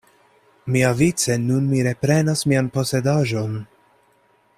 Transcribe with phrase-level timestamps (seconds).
[0.75, 3.55] Miavice nun mi reprenas mian posedaĵon.